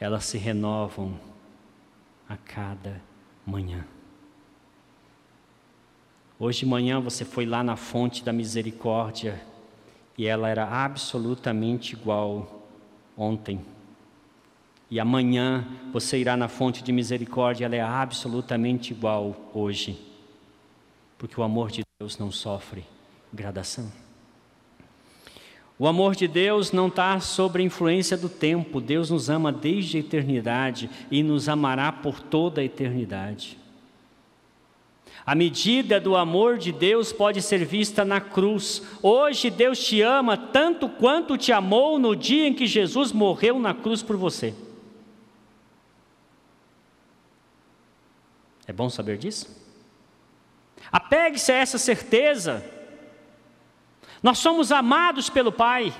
[0.00, 1.20] elas se renovam
[2.26, 2.98] a cada
[3.44, 3.84] manhã.
[6.38, 9.38] Hoje de manhã você foi lá na fonte da misericórdia
[10.16, 12.70] e ela era absolutamente igual
[13.18, 13.60] ontem.
[14.90, 20.10] E amanhã você irá na fonte de misericórdia, ela é absolutamente igual hoje.
[21.22, 22.84] Porque o amor de Deus não sofre
[23.32, 23.92] gradação.
[25.78, 28.80] O amor de Deus não está sobre a influência do tempo.
[28.80, 33.56] Deus nos ama desde a eternidade e nos amará por toda a eternidade.
[35.24, 38.82] A medida do amor de Deus pode ser vista na cruz.
[39.00, 43.72] Hoje Deus te ama tanto quanto te amou no dia em que Jesus morreu na
[43.72, 44.52] cruz por você.
[48.66, 49.61] É bom saber disso?
[50.90, 52.64] Apegue-se a essa certeza.
[54.22, 55.92] Nós somos amados pelo Pai.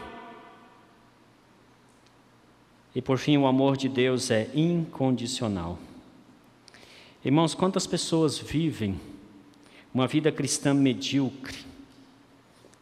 [2.94, 5.78] E por fim, o amor de Deus é incondicional.
[7.24, 9.00] Irmãos, quantas pessoas vivem
[9.94, 11.58] uma vida cristã medíocre,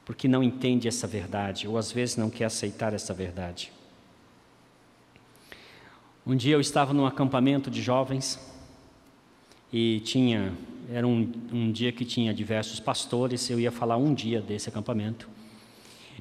[0.04, 3.72] porque não entende essa verdade, ou às vezes não quer aceitar essa verdade.
[6.26, 8.38] Um dia eu estava num acampamento de jovens
[9.72, 10.54] e tinha
[10.92, 13.48] era um, um dia que tinha diversos pastores.
[13.48, 15.28] Eu ia falar um dia desse acampamento.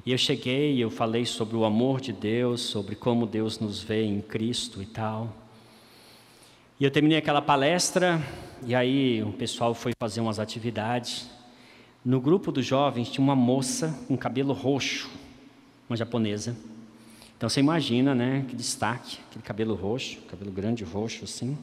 [0.06, 4.04] E eu cheguei, eu falei sobre o amor de Deus, sobre como Deus nos vê
[4.04, 5.34] em Cristo e tal.
[6.78, 8.22] E eu terminei aquela palestra,
[8.64, 11.28] e aí o pessoal foi fazer umas atividades.
[12.02, 15.10] No grupo dos jovens tinha uma moça com cabelo roxo,
[15.88, 16.56] uma japonesa.
[17.36, 21.58] Então você imagina, né, que destaque, aquele cabelo roxo, cabelo grande roxo assim,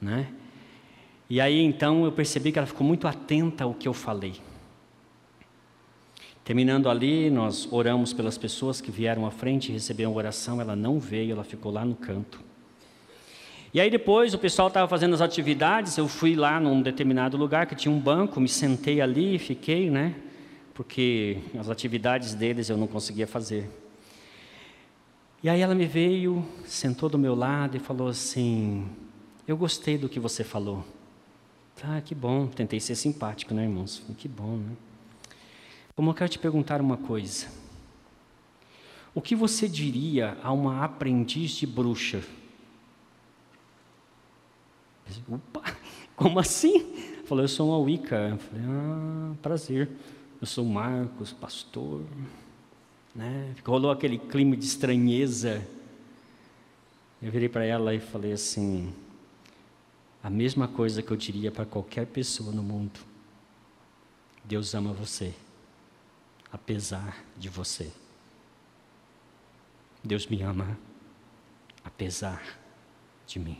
[0.00, 0.28] né?
[1.30, 4.34] E aí então eu percebi que ela ficou muito atenta ao que eu falei.
[6.42, 10.62] Terminando ali, nós oramos pelas pessoas que vieram à frente e receberam oração.
[10.62, 12.40] Ela não veio, ela ficou lá no canto.
[13.74, 17.66] E aí depois o pessoal estava fazendo as atividades, eu fui lá num determinado lugar
[17.66, 20.14] que tinha um banco, me sentei ali e fiquei, né?
[20.72, 23.68] Porque as atividades deles eu não conseguia fazer.
[25.42, 28.88] E aí ela me veio, sentou do meu lado e falou assim:
[29.46, 30.82] Eu gostei do que você falou.
[31.82, 32.46] Ah, que bom.
[32.46, 34.02] Tentei ser simpático, né, irmãos?
[34.16, 34.76] Que bom, né?
[35.94, 37.48] Como eu quero te perguntar uma coisa.
[39.14, 42.22] O que você diria a uma aprendiz de bruxa?
[45.28, 45.76] Opa,
[46.14, 46.94] como assim?
[47.24, 48.16] Falou, eu sou uma Wicca.
[48.30, 49.88] Eu falei, ah, prazer.
[50.40, 52.04] Eu sou Marcos, pastor.
[53.14, 53.54] Né?
[53.64, 55.66] Rolou aquele clima de estranheza.
[57.20, 58.94] Eu virei para ela e falei assim:
[60.28, 63.00] a mesma coisa que eu diria para qualquer pessoa no mundo.
[64.44, 65.34] Deus ama você,
[66.52, 67.90] apesar de você.
[70.04, 70.78] Deus me ama,
[71.82, 72.58] apesar
[73.26, 73.58] de mim.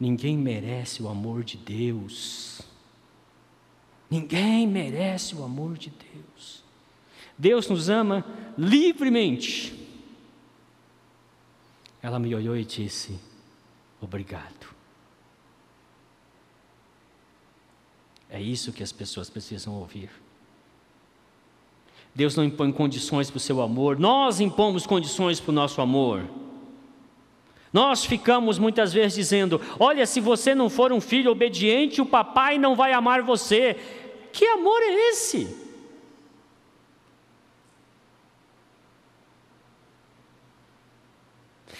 [0.00, 2.62] Ninguém merece o amor de Deus.
[4.10, 6.64] Ninguém merece o amor de Deus.
[7.38, 8.26] Deus nos ama
[8.58, 9.79] livremente.
[12.02, 13.18] Ela me olhou e disse:
[14.00, 14.68] Obrigado.
[18.28, 20.10] É isso que as pessoas precisam ouvir.
[22.14, 26.28] Deus não impõe condições para o seu amor, nós impomos condições para o nosso amor.
[27.72, 32.58] Nós ficamos muitas vezes dizendo: olha, se você não for um filho obediente, o papai
[32.58, 33.76] não vai amar você.
[34.32, 35.56] Que amor é esse?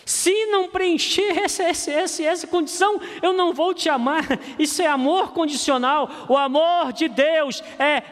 [0.04, 4.26] Se não preencher essa, essa, essa, essa condição, eu não vou te amar.
[4.58, 6.10] Isso é amor condicional.
[6.28, 8.02] O amor de Deus é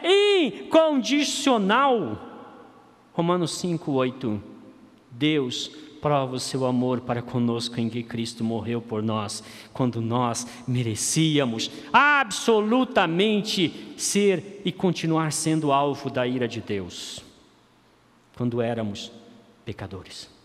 [0.47, 2.17] incondicional.
[3.13, 4.41] Romanos 5, 8.
[5.11, 5.69] Deus
[5.99, 11.69] prova o seu amor para conosco em que Cristo morreu por nós, quando nós merecíamos
[11.91, 17.23] absolutamente ser e continuar sendo alvo da ira de Deus,
[18.35, 19.11] quando éramos
[19.65, 20.38] pecadores.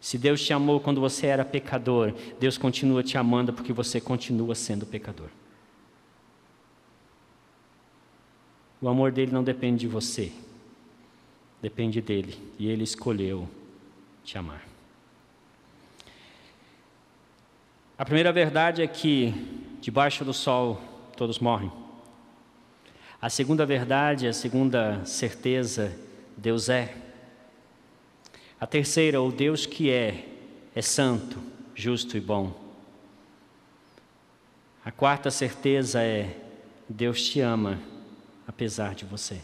[0.00, 4.54] Se Deus te amou quando você era pecador, Deus continua te amando porque você continua
[4.54, 5.28] sendo pecador.
[8.80, 10.32] O amor dele não depende de você,
[11.60, 13.46] depende dele, e ele escolheu
[14.24, 14.66] te amar.
[17.98, 19.34] A primeira verdade é que
[19.82, 20.80] debaixo do sol
[21.14, 21.70] todos morrem.
[23.20, 25.94] A segunda verdade, a segunda certeza,
[26.34, 26.96] Deus é.
[28.60, 30.28] A terceira, o Deus que é,
[30.74, 31.42] é santo,
[31.74, 32.52] justo e bom.
[34.84, 36.36] A quarta certeza é:
[36.86, 37.80] Deus te ama
[38.46, 39.40] apesar de você.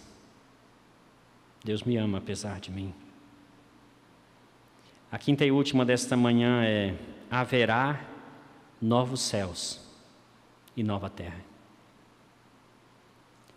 [1.65, 2.93] Deus me ama apesar de mim.
[5.11, 6.95] A quinta e última desta manhã é:
[7.31, 8.05] haverá
[8.83, 9.81] novos céus
[10.77, 11.41] e nova terra.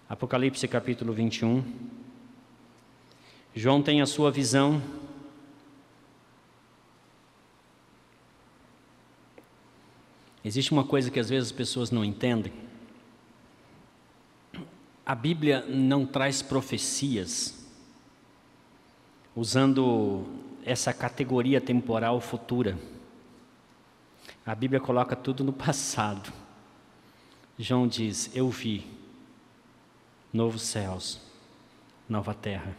[0.08, 1.64] Apocalipse capítulo 21.
[3.54, 4.82] João tem a sua visão.
[10.44, 12.54] Existe uma coisa que às vezes as pessoas não entendem.
[15.06, 17.68] A Bíblia não traz profecias
[19.36, 20.26] usando
[20.64, 22.78] essa categoria temporal futura.
[24.46, 26.32] A Bíblia coloca tudo no passado.
[27.58, 28.86] João diz: Eu vi
[30.32, 31.20] novos céus,
[32.08, 32.76] nova terra.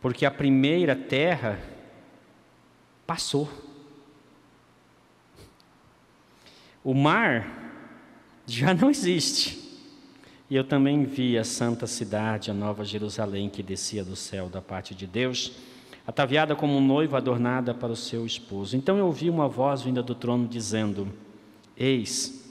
[0.00, 1.58] Porque a primeira terra
[3.06, 3.48] passou.
[6.84, 7.48] O mar
[8.46, 9.64] já não existe.
[10.50, 14.60] E eu também vi a santa cidade, a nova Jerusalém, que descia do céu da
[14.60, 15.52] parte de Deus,
[16.06, 18.76] ataviada como um noivo adornada para o seu esposo.
[18.76, 21.08] Então eu ouvi uma voz vinda do trono dizendo:
[21.74, 22.44] Eis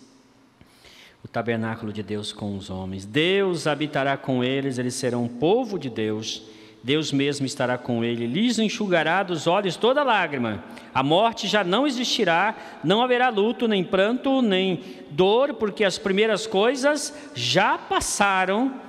[1.23, 3.05] o tabernáculo de Deus com os homens.
[3.05, 6.43] Deus habitará com eles, eles serão povo de Deus.
[6.83, 10.61] Deus mesmo estará com ele, lhes enxugará dos olhos toda lágrima.
[10.93, 16.45] A morte já não existirá, não haverá luto, nem pranto, nem dor, porque as primeiras
[16.45, 18.81] coisas já passaram.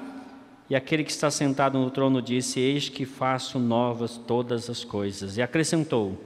[0.69, 5.37] E aquele que está sentado no trono disse: Eis que faço novas todas as coisas.
[5.37, 6.21] E acrescentou: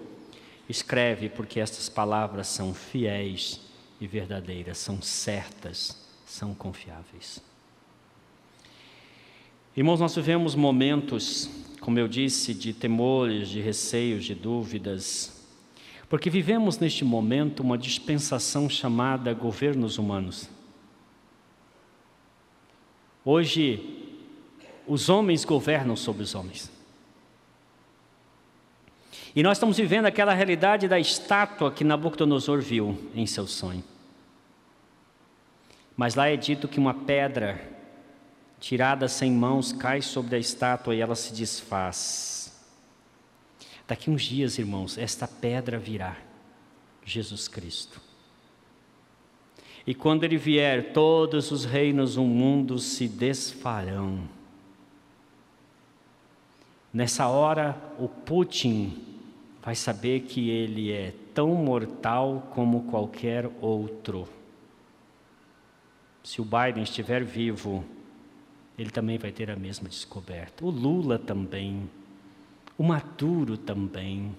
[0.66, 3.60] Escreve, porque estas palavras são fiéis
[4.00, 7.46] e verdadeiras, são certas, são confiáveis.
[9.78, 11.48] Irmãos, nós vivemos momentos,
[11.78, 15.46] como eu disse, de temores, de receios, de dúvidas,
[16.08, 20.50] porque vivemos neste momento uma dispensação chamada governos humanos.
[23.24, 24.18] Hoje,
[24.84, 26.72] os homens governam sobre os homens.
[29.32, 33.84] E nós estamos vivendo aquela realidade da estátua que Nabucodonosor viu em seu sonho.
[35.96, 37.77] Mas lá é dito que uma pedra
[38.60, 42.52] tirada sem mãos cai sobre a estátua e ela se desfaz.
[43.86, 46.16] Daqui uns dias, irmãos, esta pedra virá
[47.04, 48.00] Jesus Cristo.
[49.86, 54.28] E quando ele vier, todos os reinos do mundo se desfarão.
[56.92, 59.02] Nessa hora, o Putin
[59.62, 64.28] vai saber que ele é tão mortal como qualquer outro.
[66.22, 67.84] Se o Biden estiver vivo,
[68.78, 70.64] ele também vai ter a mesma descoberta.
[70.64, 71.90] O Lula também.
[72.78, 74.34] O Maduro também.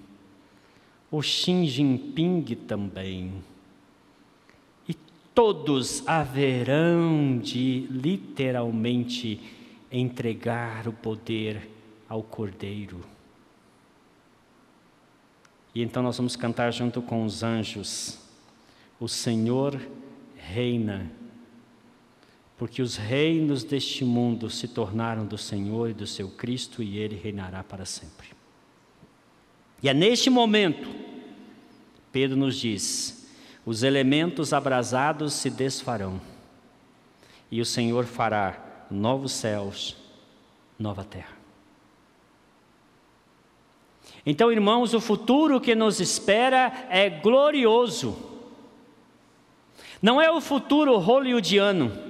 [1.10, 3.34] O Xi Jinping também.
[4.88, 4.94] E
[5.34, 9.40] todos haverão de literalmente
[9.92, 11.68] entregar o poder
[12.08, 13.00] ao Cordeiro.
[15.74, 18.18] E então nós vamos cantar junto com os anjos:
[18.98, 19.80] O Senhor
[20.36, 21.10] reina,
[22.60, 27.16] porque os reinos deste mundo se tornaram do Senhor e do seu Cristo e ele
[27.16, 28.28] reinará para sempre.
[29.82, 30.86] E é neste momento,
[32.12, 33.32] Pedro nos diz:
[33.64, 36.20] os elementos abrasados se desfarão,
[37.50, 39.96] e o Senhor fará novos céus,
[40.78, 41.38] nova terra.
[44.26, 48.18] Então, irmãos, o futuro que nos espera é glorioso.
[50.02, 52.09] Não é o futuro hollywoodiano.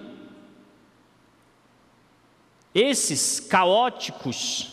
[2.75, 4.73] Esses caóticos,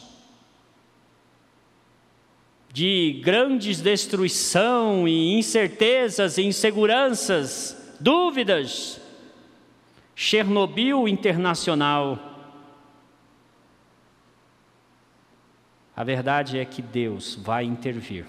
[2.72, 9.00] de grandes destruição e incertezas e inseguranças, dúvidas,
[10.16, 12.28] Chernobyl internacional,
[15.98, 18.28] A verdade é que Deus vai intervir.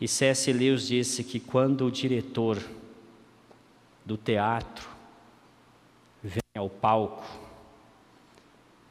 [0.00, 0.52] E C.S.
[0.52, 2.62] Lewis disse que quando o diretor
[4.04, 4.88] do teatro
[6.22, 7.24] vem ao palco,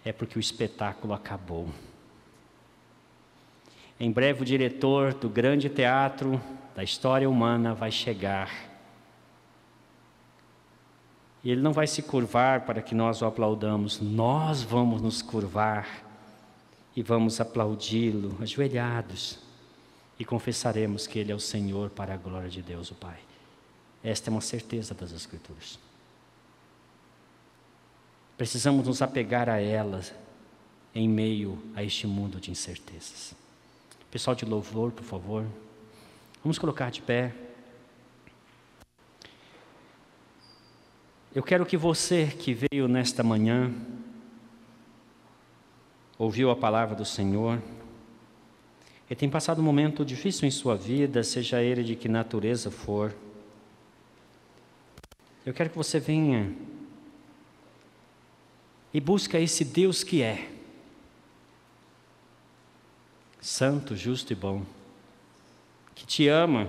[0.10, 1.70] é porque o espetáculo acabou.
[4.00, 6.42] Em breve, o diretor do grande teatro
[6.76, 8.50] da história humana vai chegar.
[11.44, 15.88] E ele não vai se curvar para que nós o aplaudamos, nós vamos nos curvar
[16.96, 19.38] e vamos aplaudi-lo, ajoelhados,
[20.18, 23.20] e confessaremos que Ele é o Senhor para a glória de Deus, o Pai.
[24.04, 25.80] Esta é uma certeza das Escrituras.
[28.40, 30.14] Precisamos nos apegar a elas
[30.96, 33.36] em meio a este mundo de incertezas.
[34.10, 35.46] Pessoal de louvor, por favor,
[36.42, 37.34] vamos colocar de pé.
[41.36, 43.74] Eu quero que você que veio nesta manhã,
[46.18, 47.62] ouviu a palavra do Senhor,
[49.10, 53.14] e tem passado um momento difícil em sua vida, seja ele de que natureza for,
[55.46, 56.56] eu quero que você venha
[58.94, 60.50] e busque esse Deus que é
[63.40, 64.66] santo, justo e bom,
[65.96, 66.68] que te ama,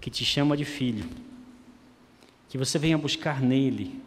[0.00, 1.08] que te chama de filho,
[2.48, 4.00] que você venha buscar nele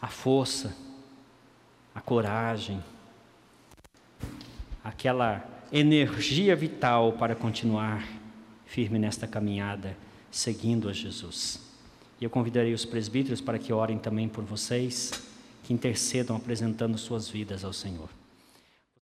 [0.00, 0.76] a força,
[1.94, 2.82] a coragem,
[4.82, 8.06] aquela energia vital para continuar
[8.66, 9.96] firme nesta caminhada,
[10.30, 11.71] seguindo a Jesus.
[12.22, 15.10] E eu convidarei os presbíteros para que orem também por vocês,
[15.64, 18.08] que intercedam apresentando suas vidas ao Senhor.